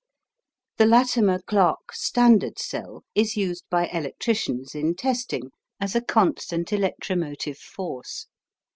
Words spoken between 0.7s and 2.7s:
The Latimer Clark "standard"